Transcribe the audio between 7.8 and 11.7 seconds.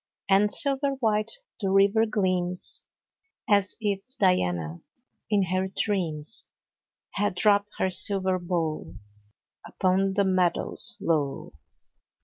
silver bow Upon the meadows low.